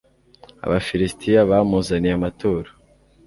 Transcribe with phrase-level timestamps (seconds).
[0.65, 2.69] Abafilisitiya bamuzaniye amaturo